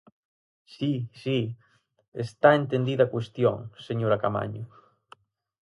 [0.75, 1.37] Si, si,
[2.25, 3.57] está entendida a cuestión,
[3.87, 4.63] señora Caamaño.